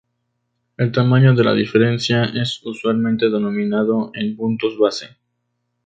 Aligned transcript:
El 0.77 0.91
tamaño 0.91 1.35
de 1.35 1.43
la 1.43 1.53
diferencia 1.53 2.23
es 2.23 2.65
usualmente 2.65 3.29
denominado 3.29 4.09
en 4.15 4.35
puntos 4.35 4.75
base. 4.79 5.15